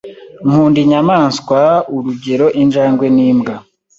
[0.45, 1.59] Nkunda inyamaswa,
[1.95, 3.53] urugero, injangwe n'imbwa.